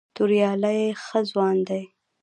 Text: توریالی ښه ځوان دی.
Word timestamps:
توریالی 0.15 0.81
ښه 1.03 1.19
ځوان 1.29 1.57
دی. 1.67 1.83